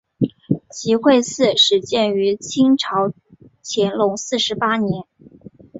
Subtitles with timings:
[0.71, 3.13] 集惠寺始建于清朝
[3.63, 5.03] 乾隆四十八年。